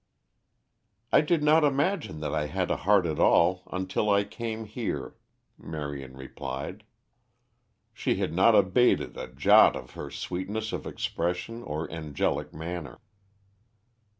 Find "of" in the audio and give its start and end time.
9.75-9.91, 10.73-10.87